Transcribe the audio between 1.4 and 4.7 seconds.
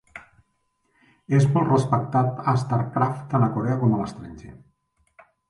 molt respectat a StarCraft tant a Corea com a l'estranger.